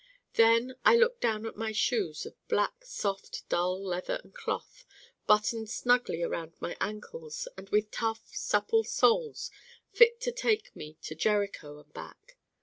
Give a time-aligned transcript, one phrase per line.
[0.33, 4.83] Then I looked down at my Shoes of black soft dull leather and cloth,
[5.27, 9.51] buttoned snugly around my ankles and with tough supple soles
[9.93, 12.39] fit to take me to Jericho and back.